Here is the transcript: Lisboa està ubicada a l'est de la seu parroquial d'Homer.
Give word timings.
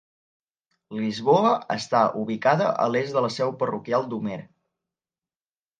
Lisboa 0.99 1.51
està 1.75 2.01
ubicada 2.23 2.73
a 2.87 2.91
l'est 2.95 3.17
de 3.19 3.25
la 3.27 3.33
seu 3.39 3.55
parroquial 3.61 4.11
d'Homer. 4.15 4.41